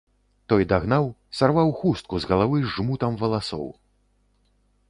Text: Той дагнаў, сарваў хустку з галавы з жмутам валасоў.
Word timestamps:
Той 0.51 0.63
дагнаў, 0.71 1.05
сарваў 1.39 1.69
хустку 1.81 2.13
з 2.23 2.31
галавы 2.31 2.57
з 2.65 2.73
жмутам 2.79 3.13
валасоў. 3.21 3.67